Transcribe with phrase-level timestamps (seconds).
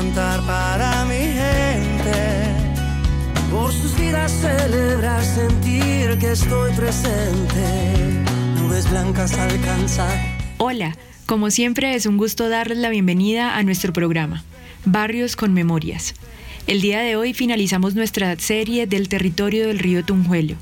[0.00, 2.16] Cantar para mi gente,
[3.50, 8.24] por sus vidas celebrar, sentir que estoy presente,
[8.56, 10.18] nubes blancas alcanzar.
[10.56, 14.42] Hola, como siempre es un gusto darles la bienvenida a nuestro programa,
[14.86, 16.14] Barrios con Memorias.
[16.70, 20.54] El día de hoy finalizamos nuestra serie del territorio del río Tunjuelo,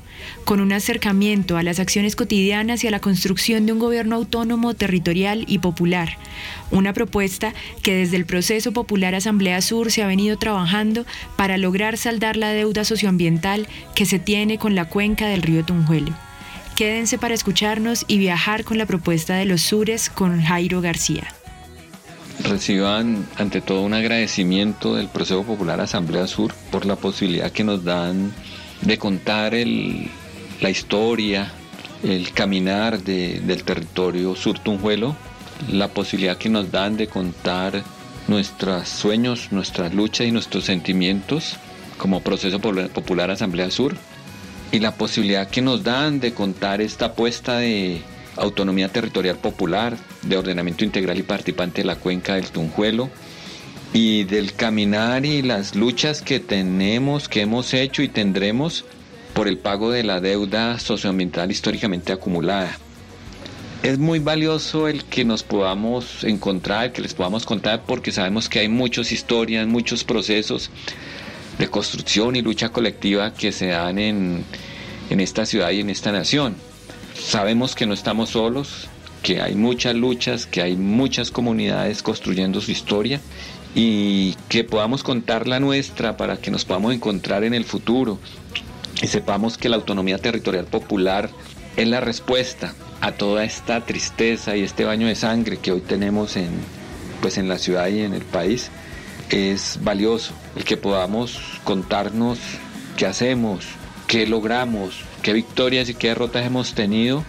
[0.43, 4.73] con un acercamiento a las acciones cotidianas y a la construcción de un gobierno autónomo,
[4.73, 6.17] territorial y popular.
[6.71, 11.95] Una propuesta que desde el proceso popular Asamblea Sur se ha venido trabajando para lograr
[11.95, 16.15] saldar la deuda socioambiental que se tiene con la cuenca del río Tunjuelo.
[16.75, 21.35] Quédense para escucharnos y viajar con la propuesta de los Sures con Jairo García.
[22.43, 27.83] Reciban ante todo un agradecimiento del Proceso Popular Asamblea Sur por la posibilidad que nos
[27.83, 28.33] dan
[28.81, 29.53] de contar
[30.61, 31.51] la historia,
[32.03, 35.15] el caminar de- del territorio sur tunjuelo,
[35.71, 37.83] la posibilidad que nos dan de contar
[38.27, 41.57] nuestros sueños, nuestras luchas y nuestros sentimientos
[41.97, 43.97] como Proceso Popular Asamblea Sur
[44.71, 48.01] y la posibilidad que nos dan de contar esta apuesta de
[48.35, 53.09] autonomía territorial popular, de ordenamiento integral y participante de la cuenca del Tunjuelo
[53.93, 58.85] y del caminar y las luchas que tenemos, que hemos hecho y tendremos
[59.33, 62.77] por el pago de la deuda socioambiental históricamente acumulada.
[63.81, 68.59] Es muy valioso el que nos podamos encontrar, que les podamos contar, porque sabemos que
[68.59, 70.69] hay muchas historias, muchos procesos
[71.57, 74.43] de construcción y lucha colectiva que se dan en,
[75.09, 76.55] en esta ciudad y en esta nación.
[77.21, 78.87] Sabemos que no estamos solos,
[79.23, 83.19] que hay muchas luchas, que hay muchas comunidades construyendo su historia
[83.75, 88.19] y que podamos contar la nuestra para que nos podamos encontrar en el futuro
[89.01, 91.29] y sepamos que la autonomía territorial popular
[91.77, 96.35] es la respuesta a toda esta tristeza y este baño de sangre que hoy tenemos
[96.35, 96.49] en,
[97.21, 98.69] pues en la ciudad y en el país.
[99.29, 102.39] Es valioso el que podamos contarnos
[102.97, 103.65] qué hacemos,
[104.09, 107.23] qué logramos, qué victorias y qué derrotas hemos tenido,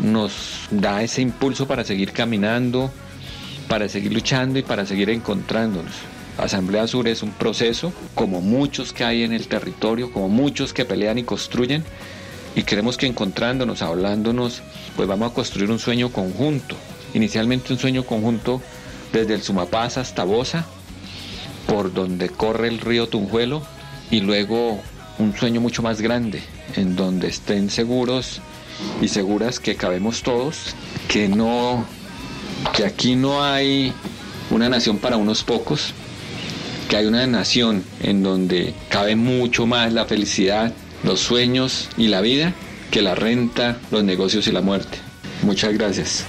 [0.00, 2.92] nos da ese impulso para seguir caminando,
[3.68, 5.94] para seguir luchando y para seguir encontrándonos.
[6.36, 10.84] Asamblea Sur es un proceso, como muchos que hay en el territorio, como muchos que
[10.84, 11.84] pelean y construyen,
[12.54, 14.60] y creemos que encontrándonos, hablándonos,
[14.96, 16.76] pues vamos a construir un sueño conjunto.
[17.14, 18.60] Inicialmente un sueño conjunto
[19.10, 20.66] desde el Sumapaz hasta Bosa,
[21.66, 23.62] por donde corre el río Tunjuelo,
[24.10, 24.82] y luego
[25.20, 26.42] un sueño mucho más grande,
[26.76, 28.40] en donde estén seguros
[29.00, 30.74] y seguras que cabemos todos,
[31.08, 31.84] que no,
[32.74, 33.92] que aquí no hay
[34.50, 35.92] una nación para unos pocos,
[36.88, 40.72] que hay una nación en donde cabe mucho más la felicidad,
[41.04, 42.54] los sueños y la vida
[42.90, 44.98] que la renta, los negocios y la muerte.
[45.42, 46.24] Muchas gracias.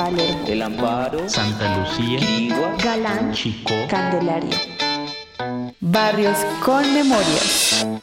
[0.00, 4.56] Palermo, El Amparo, Santa Lucía, Quirigua, Galán, Chicó, Candelaria.
[5.78, 7.99] Barrios con memorias.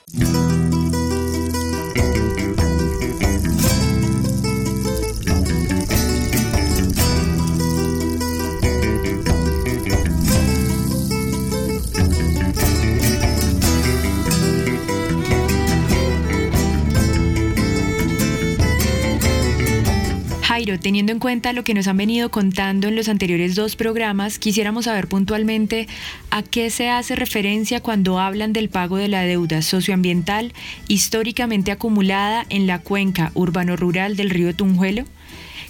[20.58, 24.40] Jairo, teniendo en cuenta lo que nos han venido contando en los anteriores dos programas,
[24.40, 25.88] quisiéramos saber puntualmente
[26.32, 30.54] a qué se hace referencia cuando hablan del pago de la deuda socioambiental
[30.88, 35.04] históricamente acumulada en la cuenca urbano-rural del río Tunjuelo.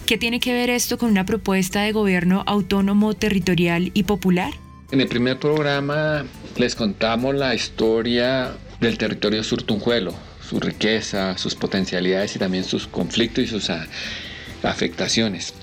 [0.05, 4.53] ¿Qué tiene que ver esto con una propuesta de gobierno autónomo, territorial y popular?
[4.91, 6.23] En el primer programa
[6.55, 10.15] les contamos la historia del territorio sur Tunjuelo,
[10.47, 13.69] su riqueza, sus potencialidades y también sus conflictos y sus
[14.67, 15.53] afectaciones.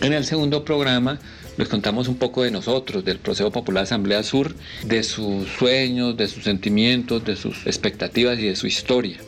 [0.00, 1.18] En el segundo programa
[1.56, 4.54] les contamos un poco de nosotros, del Proceso Popular Asamblea Sur,
[4.84, 9.18] de sus sueños, de sus sentimientos, de sus expectativas y de su historia.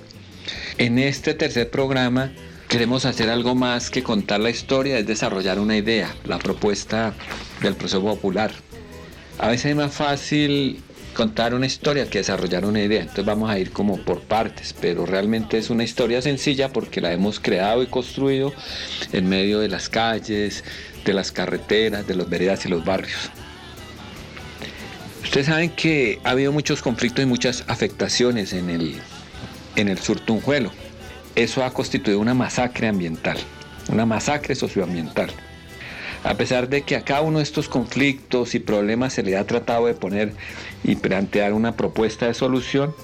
[0.78, 2.32] En este tercer programa
[2.68, 7.14] queremos hacer algo más que contar la historia, es desarrollar una idea, la propuesta
[7.62, 8.52] del Proceso Popular.
[9.38, 10.82] A veces es más fácil
[11.14, 13.00] contar una historia que desarrollar una idea.
[13.00, 17.12] Entonces vamos a ir como por partes, pero realmente es una historia sencilla porque la
[17.12, 18.52] hemos creado y construido
[19.12, 20.64] en medio de las calles,
[21.04, 23.30] de las carreteras, de las veredas y los barrios.
[25.22, 28.96] Ustedes saben que ha habido muchos conflictos y muchas afectaciones en el,
[29.76, 30.72] en el sur Tunjuelo.
[31.36, 33.38] Eso ha constituido una masacre ambiental,
[33.88, 35.30] una masacre socioambiental.
[36.22, 39.46] A pesar de que a cada uno de estos conflictos y problemas se le ha
[39.46, 40.34] tratado de poner
[40.84, 42.94] y plantear una propuesta de solución,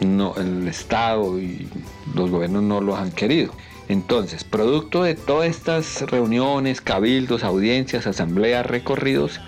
[0.00, 1.68] no, el Estado y
[2.14, 3.52] los gobiernos no los han querido.
[3.88, 9.40] Entonces, producto de todas estas reuniones, cabildos, audiencias, asambleas, recorridos,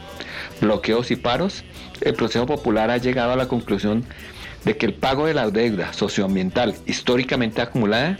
[0.61, 1.65] bloqueos y paros,
[2.01, 4.05] el proceso popular ha llegado a la conclusión
[4.65, 8.19] de que el pago de la deuda socioambiental históricamente acumulada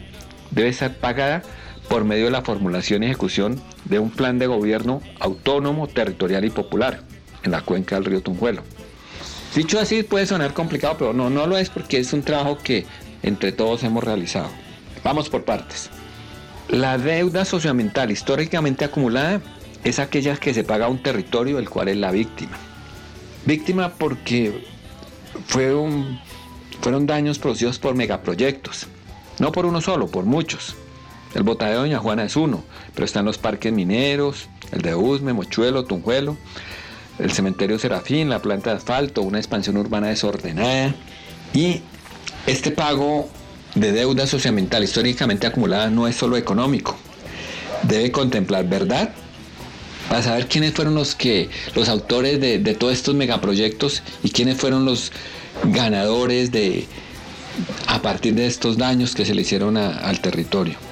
[0.51, 1.43] debe ser pagada
[1.89, 6.51] por medio de la formulación y ejecución de un plan de gobierno autónomo, territorial y
[6.51, 7.03] popular
[7.43, 8.63] en la cuenca del río Tunjuelo.
[9.55, 12.87] Dicho así puede sonar complicado, pero no, no lo es porque es un trabajo que
[13.23, 14.51] entre todos hemos realizado.
[15.03, 15.91] Vamos por partes.
[16.69, 19.41] La deuda socioambiental históricamente acumulada
[19.85, 22.57] es aquella que se paga a un territorio el cual es la víctima.
[23.47, 24.67] Víctima porque
[25.47, 25.75] fue
[26.81, 28.87] fueron daños producidos por megaproyectos,
[29.39, 30.77] no por uno solo, por muchos.
[31.35, 32.65] El botadero de Doña Juana es uno,
[32.95, 36.37] pero están los parques mineros, el de Usme, Mochuelo, Tunjuelo,
[37.19, 40.95] el cementerio Serafín, la planta de asfalto, una expansión urbana desordenada.
[41.53, 41.83] Y
[42.47, 43.29] este pago
[43.75, 46.97] de deuda socioambiental históricamente acumulada no es solo económico,
[47.83, 49.11] debe contemplar verdad
[50.09, 54.85] para saber quiénes fueron los que los autores de, todos estos megaproyectos y quiénes fueron
[54.85, 55.13] los
[55.65, 56.87] ganadores de
[57.87, 60.88] a partir de estos daños que se le hicieron al territorio.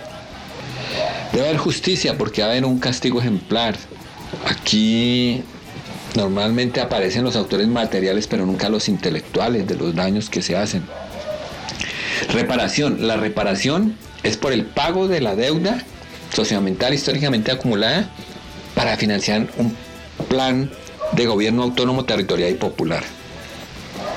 [1.36, 3.76] Debe haber justicia porque va a haber un castigo ejemplar.
[4.46, 5.42] Aquí
[6.14, 10.82] normalmente aparecen los autores materiales, pero nunca los intelectuales de los daños que se hacen.
[12.32, 13.06] Reparación.
[13.06, 15.82] La reparación es por el pago de la deuda
[16.34, 18.08] socioambiental históricamente acumulada
[18.74, 19.76] para financiar un
[20.30, 20.70] plan
[21.12, 23.04] de gobierno autónomo, territorial y popular.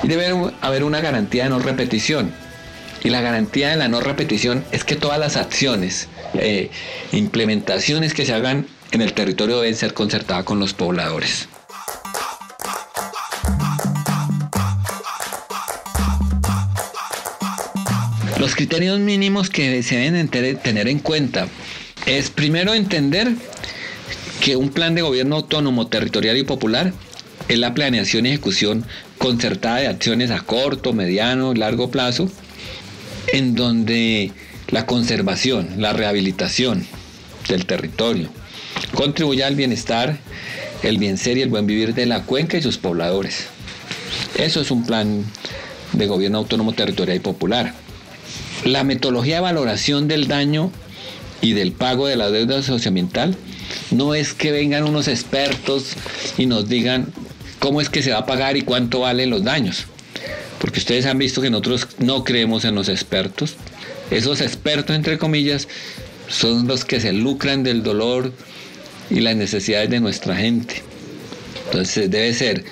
[0.03, 2.31] Y debe haber una garantía de no repetición.
[3.03, 6.69] Y la garantía de la no repetición es que todas las acciones, eh,
[7.11, 11.47] implementaciones que se hagan en el territorio deben ser concertadas con los pobladores.
[18.39, 21.47] Los criterios mínimos que se deben tener en cuenta
[22.05, 23.33] es primero entender
[24.39, 26.93] que un plan de gobierno autónomo, territorial y popular
[27.49, 28.85] es la planeación y ejecución
[29.17, 32.31] concertada de acciones a corto, mediano largo plazo,
[33.33, 34.31] en donde
[34.71, 36.85] la conservación, la rehabilitación
[37.47, 38.29] del territorio
[38.93, 40.17] contribuye al bienestar,
[40.83, 43.47] el bien ser y el buen vivir de la cuenca y sus pobladores.
[44.37, 45.25] Eso es un plan
[45.93, 47.73] de gobierno autónomo, territorial y popular.
[48.65, 50.71] La metodología de valoración del daño
[51.41, 53.35] y del pago de la deuda socioambiental
[53.91, 55.93] no es que vengan unos expertos
[56.37, 57.11] y nos digan
[57.59, 59.85] cómo es que se va a pagar y cuánto valen los daños.
[60.59, 63.55] Porque ustedes han visto que nosotros no creemos en los expertos.
[64.11, 65.67] Esos expertos, entre comillas,
[66.27, 68.31] son los que se lucran del dolor
[69.09, 70.81] y las necesidades de nuestra gente.
[71.65, 72.63] Entonces debe ser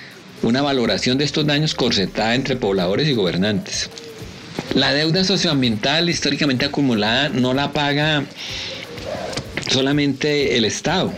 [0.42, 3.90] una valoración de estos daños corsetada entre pobladores y gobernantes.
[4.74, 8.26] La deuda socioambiental históricamente acumulada no la paga
[9.70, 11.14] solamente el Estado.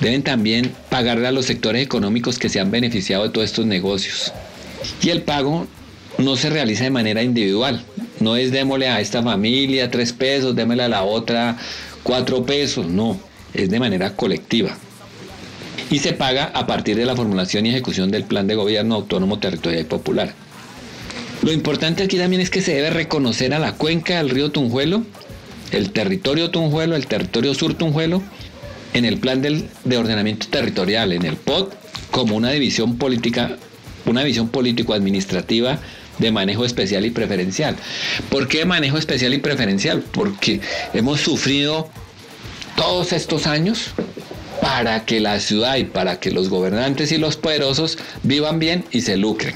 [0.00, 4.32] Deben también pagarle a los sectores económicos que se han beneficiado de todos estos negocios.
[5.02, 5.66] Y el pago
[6.18, 7.84] no se realiza de manera individual.
[8.22, 11.58] No es démosle a esta familia tres pesos, démosle a la otra
[12.04, 12.86] cuatro pesos.
[12.86, 13.18] No,
[13.52, 14.76] es de manera colectiva.
[15.90, 19.38] Y se paga a partir de la formulación y ejecución del Plan de Gobierno Autónomo
[19.38, 20.32] Territorial y Popular.
[21.42, 25.02] Lo importante aquí también es que se debe reconocer a la cuenca del río Tunjuelo,
[25.72, 28.22] el territorio Tunjuelo, el territorio sur Tunjuelo,
[28.94, 31.74] en el plan de ordenamiento territorial, en el POT,
[32.12, 33.56] como una división política,
[34.06, 35.80] una división político-administrativa
[36.22, 37.76] de manejo especial y preferencial.
[38.30, 40.02] ¿Por qué manejo especial y preferencial?
[40.02, 40.60] Porque
[40.94, 41.90] hemos sufrido
[42.76, 43.90] todos estos años
[44.62, 49.02] para que la ciudad y para que los gobernantes y los poderosos vivan bien y
[49.02, 49.54] se lucren.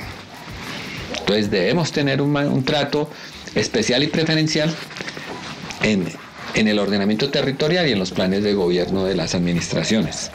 [1.20, 3.08] Entonces debemos tener un, trato
[3.54, 4.74] especial y preferencial
[5.82, 6.06] en,
[6.54, 10.30] en el ordenamiento territorial y en los planes de gobierno de las administraciones.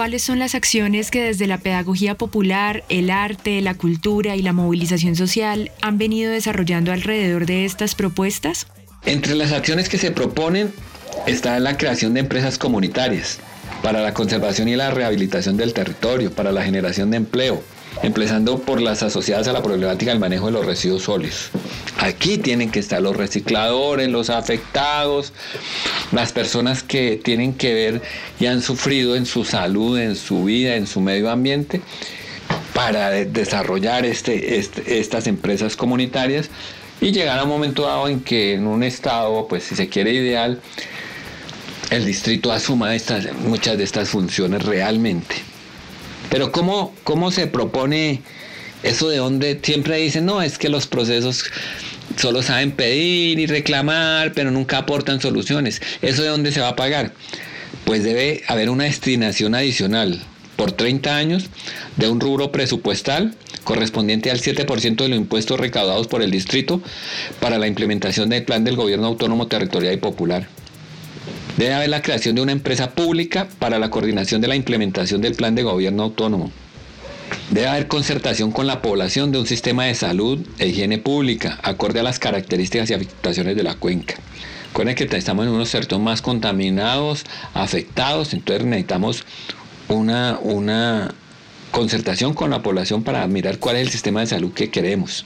[0.00, 4.54] ¿Cuáles son las acciones que desde la pedagogía popular, el arte, la cultura y la
[4.54, 8.66] movilización social han venido desarrollando alrededor de estas propuestas?
[9.04, 10.72] Entre las acciones que se proponen
[11.26, 13.40] está la creación de empresas comunitarias
[13.82, 17.62] para la conservación y la rehabilitación del territorio, para la generación de empleo,
[18.02, 21.50] empezando por las asociadas a la problemática del manejo de los residuos sólidos.
[21.98, 25.32] Aquí tienen que estar los recicladores, los afectados,
[26.12, 28.02] las personas que tienen que ver
[28.38, 31.82] y han sufrido en su salud, en su vida, en su medio ambiente,
[32.74, 36.48] para desarrollar este, este, estas empresas comunitarias
[37.00, 40.12] y llegar a un momento dado en que en un estado, pues si se quiere
[40.12, 40.60] ideal,
[41.90, 45.49] el distrito asuma estas, muchas de estas funciones realmente.
[46.30, 48.22] Pero ¿cómo, cómo se propone
[48.82, 51.44] eso de donde siempre dicen, no, es que los procesos
[52.16, 55.82] solo saben pedir y reclamar, pero nunca aportan soluciones.
[56.02, 57.12] ¿Eso de dónde se va a pagar?
[57.84, 60.20] Pues debe haber una destinación adicional
[60.56, 61.46] por 30 años
[61.96, 63.34] de un rubro presupuestal
[63.64, 66.82] correspondiente al 7% de los impuestos recaudados por el distrito
[67.40, 70.48] para la implementación del plan del gobierno autónomo territorial y popular.
[71.56, 75.34] Debe haber la creación de una empresa pública para la coordinación de la implementación del
[75.34, 76.50] plan de gobierno autónomo.
[77.50, 82.00] Debe haber concertación con la población de un sistema de salud e higiene pública, acorde
[82.00, 84.14] a las características y afectaciones de la cuenca.
[84.68, 89.24] Recuerden que estamos en unos territorios más contaminados, afectados, entonces necesitamos
[89.88, 91.12] una, una
[91.72, 95.24] concertación con la población para mirar cuál es el sistema de salud que queremos.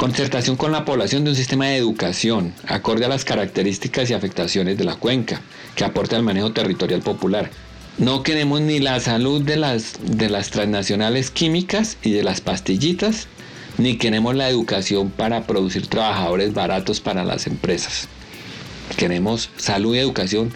[0.00, 4.78] Concertación con la población de un sistema de educación, acorde a las características y afectaciones
[4.78, 5.42] de la cuenca,
[5.74, 7.50] que aporte al manejo territorial popular.
[7.98, 13.26] No queremos ni la salud de las, de las transnacionales químicas y de las pastillitas,
[13.76, 18.08] ni queremos la educación para producir trabajadores baratos para las empresas.
[18.96, 20.50] Queremos salud y educación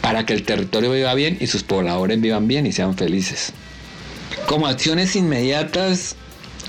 [0.00, 3.52] para que el territorio viva bien y sus pobladores vivan bien y sean felices.
[4.46, 6.14] Como acciones inmediatas,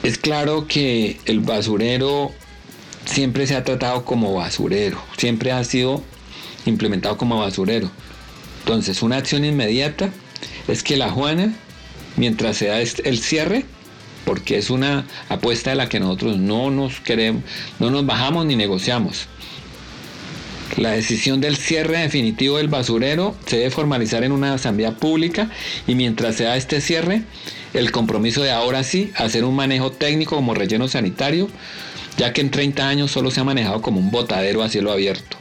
[0.03, 2.31] es claro que el basurero
[3.05, 6.03] siempre se ha tratado como basurero, siempre ha sido
[6.65, 7.89] implementado como basurero.
[8.59, 10.09] Entonces, una acción inmediata
[10.67, 11.53] es que la Juana,
[12.15, 13.65] mientras se da el cierre,
[14.25, 17.43] porque es una apuesta de la que nosotros no nos queremos,
[17.79, 19.27] no nos bajamos ni negociamos.
[20.77, 25.49] La decisión del cierre definitivo del basurero se debe formalizar en una asamblea pública
[25.85, 27.23] y mientras se da este cierre,
[27.73, 31.49] el compromiso de ahora sí hacer un manejo técnico como relleno sanitario,
[32.17, 35.37] ya que en 30 años solo se ha manejado como un botadero a cielo abierto.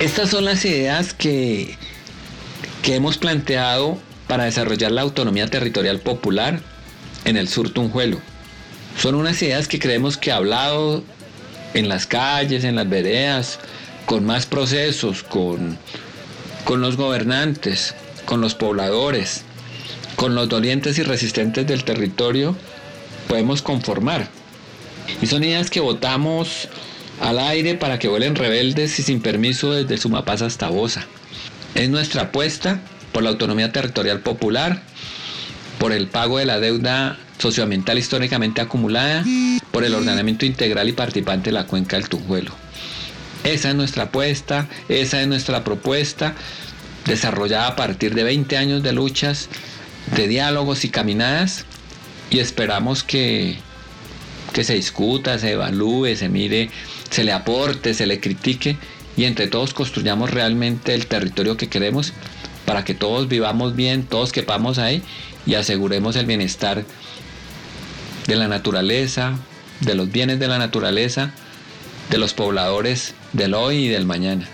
[0.00, 1.76] Estas son las ideas que,
[2.82, 6.60] que hemos planteado para desarrollar la autonomía territorial popular
[7.26, 8.18] en el sur Tunjuelo.
[8.98, 11.02] Son unas ideas que creemos que hablado
[11.74, 13.58] en las calles, en las veredas,
[14.06, 15.78] con más procesos, con,
[16.64, 17.94] con los gobernantes,
[18.24, 19.42] con los pobladores,
[20.16, 22.56] con los dolientes y resistentes del territorio,
[23.28, 24.28] podemos conformar.
[25.22, 26.68] Y son ideas que votamos
[27.20, 31.06] al aire para que vuelen rebeldes y sin permiso desde Sumapaz hasta Bosa.
[31.74, 32.80] Es nuestra apuesta
[33.12, 34.82] por la autonomía territorial popular,
[35.78, 39.24] por el pago de la deuda socioambiental históricamente acumulada
[39.70, 42.52] por el ordenamiento integral y participante de la cuenca del Tunjuelo.
[43.44, 46.34] Esa es nuestra apuesta, esa es nuestra propuesta,
[47.06, 49.48] desarrollada a partir de 20 años de luchas,
[50.14, 51.64] de diálogos y caminadas,
[52.28, 53.58] y esperamos que,
[54.52, 56.70] que se discuta, se evalúe, se mire
[57.10, 58.76] se le aporte, se le critique
[59.16, 62.12] y entre todos construyamos realmente el territorio que queremos
[62.64, 65.02] para que todos vivamos bien, todos quepamos ahí
[65.44, 66.84] y aseguremos el bienestar
[68.30, 69.32] de la naturaleza,
[69.80, 71.32] de los bienes de la naturaleza,
[72.10, 74.48] de los pobladores del hoy y del mañana.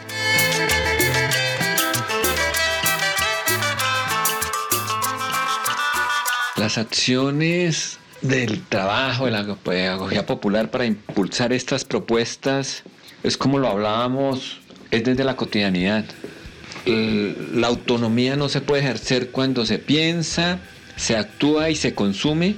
[6.57, 12.83] Las acciones del trabajo, de la pedagogía popular para impulsar estas propuestas,
[13.23, 14.59] es como lo hablábamos,
[14.91, 16.07] es desde la cotidianidad.
[16.87, 20.61] La autonomía no se puede ejercer cuando se piensa,
[20.97, 22.57] se actúa y se consume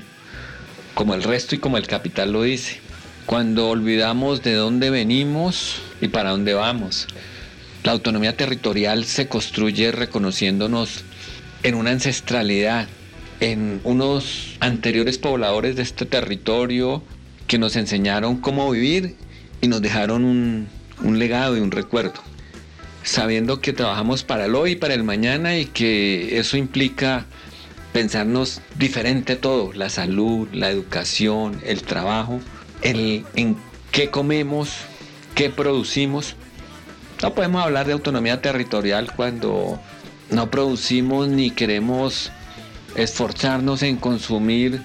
[0.99, 2.81] como el resto y como el capital lo dice.
[3.25, 7.07] Cuando olvidamos de dónde venimos y para dónde vamos.
[7.85, 11.05] La autonomía territorial se construye reconociéndonos
[11.62, 12.88] en una ancestralidad,
[13.38, 17.05] en unos anteriores pobladores de este territorio
[17.47, 19.14] que nos enseñaron cómo vivir
[19.61, 20.69] y nos dejaron un,
[21.17, 22.21] legado y un recuerdo.
[23.05, 27.26] Sabiendo que trabajamos para el hoy y para el mañana y que eso implica
[27.99, 32.38] pensarnos diferente todo, la salud, la educación, el trabajo,
[32.81, 33.57] el, en
[33.90, 34.71] qué comemos,
[35.35, 36.37] qué producimos.
[37.21, 39.81] No podemos hablar de autonomía territorial cuando
[40.31, 42.31] no producimos ni queremos
[42.95, 44.81] esforzarnos en consumir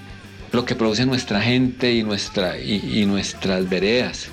[0.50, 4.26] lo que produce nuestra gente y, nuestra, y, nuestras veredas.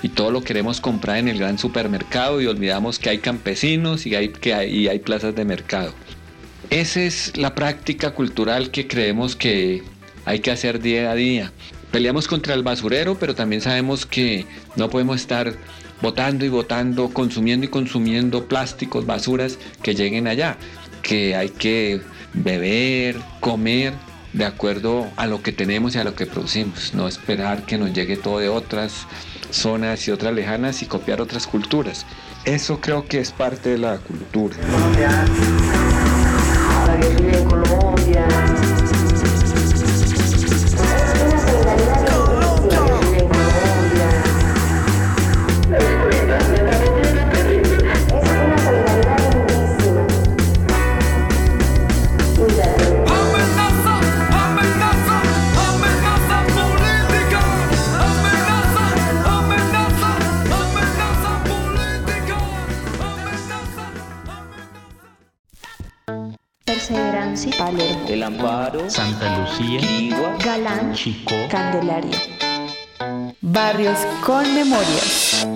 [0.00, 4.10] Y todo lo queremos comprar en el gran supermercado y olvidamos que hay campesinos y
[4.28, 5.92] que hay, y hay plazas de mercado.
[6.70, 9.82] Esa es la práctica cultural que creemos que
[10.24, 11.52] hay que hacer día a día.
[11.90, 15.54] Peleamos contra el basurero, pero también sabemos que no podemos estar
[16.00, 20.56] botando y botando, consumiendo y consumiendo plásticos, basuras que lleguen allá.
[21.02, 22.00] Que hay que
[22.32, 23.92] beber, comer
[24.32, 26.94] de acuerdo a lo que tenemos y a lo que producimos.
[26.94, 29.06] No esperar que nos llegue todo de otras
[29.50, 32.06] zonas y otras lejanas y copiar otras culturas.
[32.44, 34.56] Eso creo que es parte de la cultura.
[38.14, 38.71] El
[70.44, 72.18] Galán, Chico, Candelaria.
[73.40, 75.46] Barrios con memorias.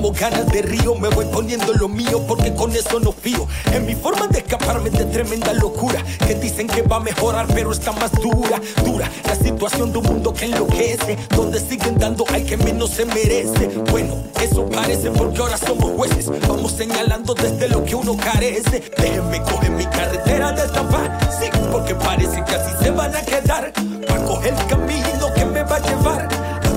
[0.00, 3.46] Como ganas de río, me voy poniendo lo mío porque con eso no fío.
[3.70, 7.70] En mi forma de escaparme de tremenda locura, que dicen que va a mejorar, pero
[7.70, 9.10] está más dura, dura.
[9.26, 13.68] La situación de un mundo que enloquece, donde siguen dando al que menos se merece.
[13.90, 18.82] Bueno, eso parece porque ahora somos jueces, vamos señalando desde lo que uno carece.
[18.96, 23.70] Déjenme coger mi carretera de tapar, sí, porque parece que así se van a quedar.
[24.08, 26.69] Para coger el camino que me va a llevar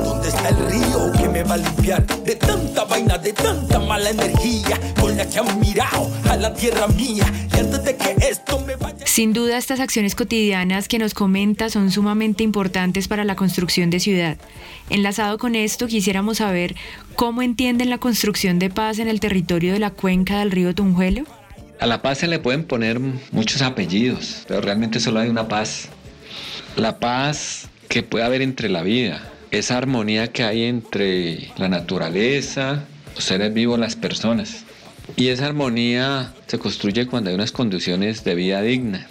[0.47, 5.15] el río que me va a limpiar de tanta vaina, de tanta mala energía con
[5.15, 7.25] la que han mirado a la tierra mía.
[7.55, 9.05] Y antes de que esto me vaya.
[9.05, 13.99] Sin duda, estas acciones cotidianas que nos comenta son sumamente importantes para la construcción de
[13.99, 14.37] ciudad.
[14.89, 16.75] Enlazado con esto, quisiéramos saber
[17.15, 21.23] cómo entienden la construcción de paz en el territorio de la cuenca del río Tunjuelo.
[21.79, 22.99] A la paz se le pueden poner
[23.31, 25.89] muchos apellidos, pero realmente solo hay una paz.
[26.75, 29.21] La paz que puede haber entre la vida,
[29.53, 34.63] esa armonía que hay entre la naturaleza, los seres vivos, las personas.
[35.15, 39.07] Y esa armonía se construye cuando hay unas condiciones de vida digna.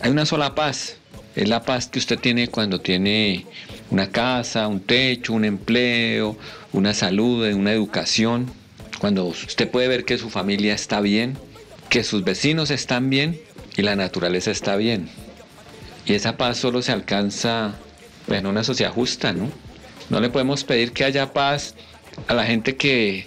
[0.00, 0.96] Hay una sola paz.
[1.36, 3.46] Es la paz que usted tiene cuando tiene
[3.90, 6.36] una casa, un techo, un empleo,
[6.72, 8.50] una salud, una educación.
[8.98, 11.38] Cuando usted puede ver que su familia está bien,
[11.88, 13.40] que sus vecinos están bien
[13.76, 15.08] y la naturaleza está bien.
[16.04, 17.76] Y esa paz solo se alcanza
[18.26, 19.52] en una sociedad justa, ¿no?
[20.10, 21.74] No le podemos pedir que haya paz
[22.28, 23.26] a la gente que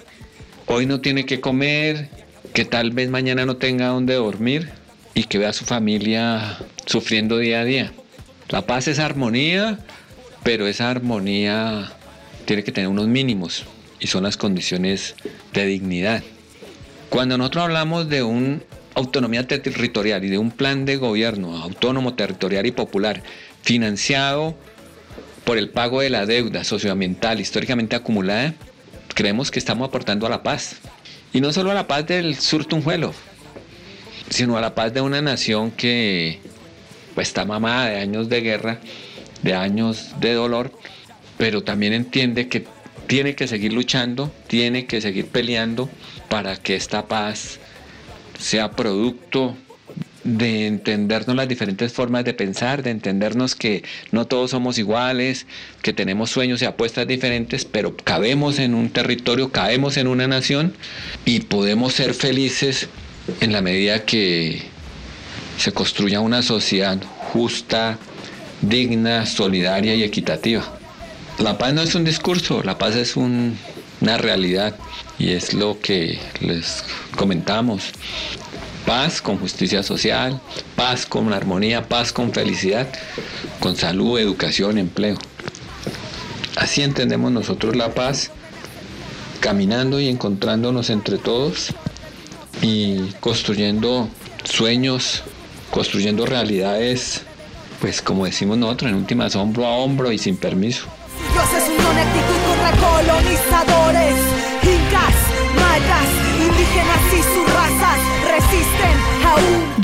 [0.65, 2.09] hoy no tiene que comer,
[2.53, 4.69] que tal vez mañana no tenga donde dormir
[5.13, 7.93] y que vea a su familia sufriendo día a día.
[8.49, 9.79] La paz es armonía,
[10.43, 11.91] pero esa armonía
[12.45, 13.65] tiene que tener unos mínimos
[13.99, 15.15] y son las condiciones
[15.53, 16.23] de dignidad.
[17.09, 18.59] Cuando nosotros hablamos de una
[18.95, 23.23] autonomía territorial y de un plan de gobierno autónomo, territorial y popular
[23.63, 24.55] financiado
[25.47, 28.53] por el pago de la deuda socioambiental históricamente acumulada,
[29.15, 30.75] creemos que estamos aportando a la paz.
[31.31, 33.13] Y no solo a la paz del sur Tunjuelo,
[34.29, 36.41] sino a la paz de una nación que
[37.15, 38.81] pues está mamada de años de guerra,
[39.41, 40.73] de años de dolor,
[41.37, 42.67] pero también entiende que
[43.07, 45.89] tiene que seguir luchando, tiene que seguir peleando
[46.27, 47.57] para que esta paz
[48.37, 49.55] sea producto
[50.27, 55.45] de entendernos las diferentes formas de pensar, de entendernos que no todos somos iguales,
[55.81, 60.73] que tenemos sueños y apuestas diferentes, pero cabemos en un territorio, cabemos en una nación
[61.23, 62.89] y podemos ser felices
[63.39, 64.63] en la medida que
[65.57, 67.97] se construya una sociedad justa,
[68.61, 70.77] digna, solidaria y equitativa.
[71.39, 74.75] La paz no es un discurso, la paz es una realidad
[75.19, 76.83] y es lo que les
[77.15, 77.93] comentamos.
[78.87, 80.39] Paz con justicia social,
[80.77, 82.87] paz con armonía, paz con felicidad,
[83.59, 85.17] con salud, educación, empleo.
[86.55, 88.31] Así entendemos nosotros la paz,
[89.41, 91.73] caminando y encontrándonos entre todos
[92.61, 94.07] y construyendo
[94.45, 95.21] sueños,
[95.69, 97.23] construyendo realidades,
[97.81, 100.85] pues como decimos nosotros, en últimas hombro a hombro y sin permiso.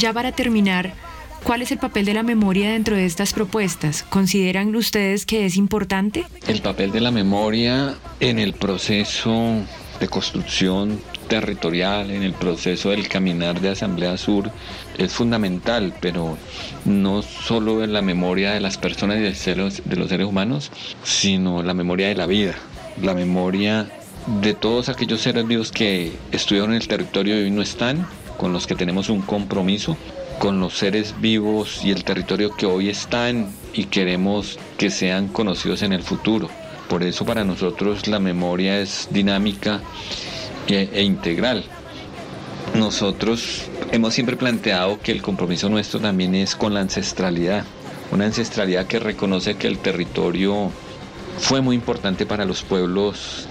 [0.03, 0.91] Ya para terminar,
[1.45, 4.03] ¿cuál es el papel de la memoria dentro de estas propuestas?
[4.03, 6.25] ¿Consideran ustedes que es importante?
[6.45, 9.31] El papel de la memoria en el proceso
[10.01, 14.51] de construcción territorial, en el proceso del caminar de Asamblea Sur,
[14.97, 16.37] es fundamental, pero
[16.83, 20.69] no solo en la memoria de las personas y de los, seres humanos,
[21.05, 22.55] sino la memoria de la vida,
[23.01, 23.89] la memoria
[24.41, 28.05] de todos aquellos seres vivos que estuvieron en el territorio y hoy no están,
[28.43, 29.95] con los que tenemos un compromiso,
[30.38, 35.82] con los seres vivos y el territorio que hoy están y queremos que sean conocidos
[35.82, 36.49] en el futuro.
[36.89, 39.79] Por eso para nosotros la memoria es dinámica
[40.67, 41.63] e, e integral.
[42.75, 47.63] Nosotros hemos siempre planteado que el compromiso nuestro también es con la ancestralidad,
[48.12, 50.69] una ancestralidad que reconoce que el territorio
[51.38, 53.47] fue muy importante para los pueblos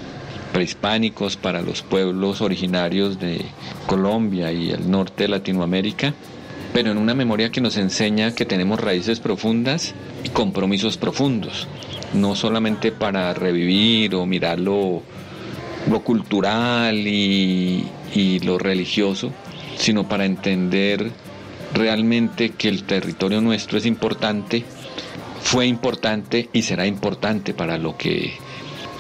[0.53, 3.45] prehispánicos, para los pueblos originarios de
[3.87, 6.15] Colombia y el norte de Latinoamérica,
[6.73, 11.67] pero en una memoria que nos enseña que tenemos raíces profundas y compromisos profundos,
[12.15, 15.03] no solamente para revivir o mirarlo
[15.91, 17.89] lo cultural y,
[18.45, 19.33] lo religioso,
[19.77, 21.11] sino para entender
[21.75, 24.65] realmente que el territorio nuestro es importante,
[25.41, 28.35] fue importante y será importante para lo que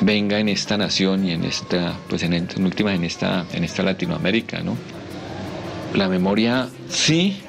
[0.02, 3.82] venga en esta nación y en esta, pues en, en última en esta, en esta
[3.82, 4.76] Latinoamérica, ¿no?
[5.94, 7.40] La memoria sí,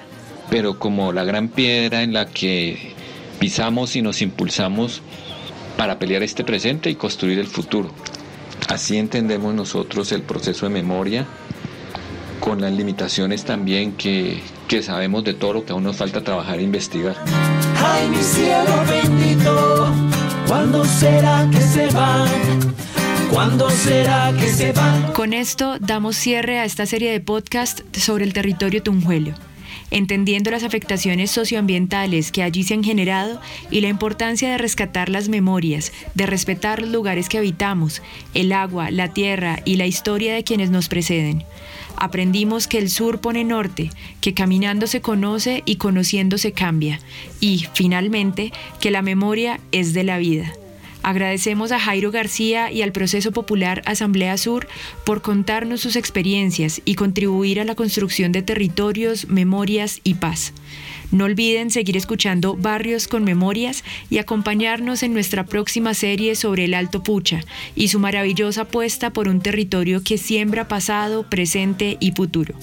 [0.50, 2.94] pero como la gran piedra en la que
[3.40, 5.02] pisamos y nos impulsamos
[5.78, 7.92] para pelear este presente y construir el futuro.
[8.70, 11.26] Así entendemos nosotros el proceso de memoria,
[12.40, 16.60] con las limitaciones también que, que sabemos de todo lo que aún nos falta trabajar
[16.60, 17.16] e investigar.
[17.78, 19.94] Ay, mi cielo bendito,
[20.48, 22.30] ¿cuándo será que se van?
[23.32, 25.14] ¿Cuándo será que se van?
[25.14, 29.34] Con esto damos cierre a esta serie de podcast sobre el territorio tunjuelo
[29.94, 35.30] entendiendo las afectaciones socioambientales que allí se han generado y la importancia de rescatar las
[35.30, 38.02] memorias, de respetar los lugares que habitamos,
[38.34, 41.44] el agua, la tierra y la historia de quienes nos preceden.
[41.96, 43.90] Aprendimos que el sur pone norte,
[44.22, 47.00] que caminando se conoce y conociendo se cambia,
[47.40, 50.52] y, finalmente, que la memoria es de la vida.
[51.04, 54.68] Agradecemos a Jairo García y al Proceso Popular Asamblea Sur
[55.04, 60.54] por contarnos sus experiencias y contribuir a la construcción de territorios, memorias y paz.
[61.14, 66.74] No olviden seguir escuchando Barrios con Memorias y acompañarnos en nuestra próxima serie sobre el
[66.74, 67.42] Alto Pucha
[67.76, 72.56] y su maravillosa apuesta por un territorio que siembra pasado, presente y futuro.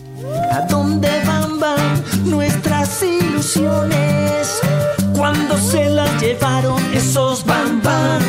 [0.51, 4.61] ¿A dónde van, van nuestras ilusiones?
[5.17, 8.21] Cuando se las llevaron esos bam bam.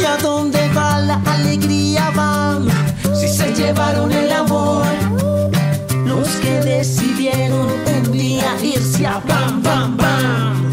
[0.00, 2.66] ¿Y a dónde va la alegría bam?
[3.14, 4.86] Si se llevaron el amor,
[6.26, 10.70] los que decidieron un día irse a bam bam bam.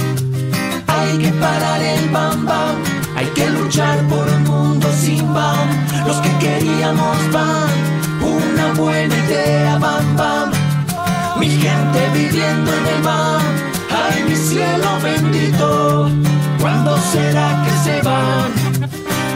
[0.87, 2.75] Hay que parar el bam bam,
[3.15, 5.67] hay que luchar por un mundo sin bam.
[6.07, 7.69] Los que queríamos bam,
[8.37, 10.51] una buena idea bam bam
[11.39, 13.41] mi gente viviendo en el mar.
[13.91, 16.09] Ay, mi cielo bendito,
[16.61, 18.49] ¿cuándo será que se van?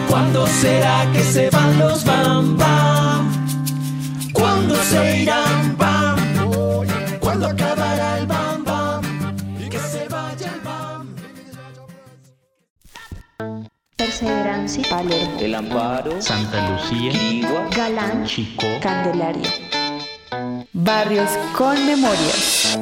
[0.10, 3.22] ¿Cuándo será que se van los bam bam?
[4.34, 6.07] ¿Cuándo se irán bam?
[7.40, 9.36] ¿Cuándo acabará el bam bam?
[9.60, 11.16] Y que se vaya el bam.
[13.96, 19.52] Perseverancia, Palermo, El Amparo, Santa Lucía, Quirigua, Galán, Chicó, Candelaria.
[20.74, 22.80] Barrios con Memorias.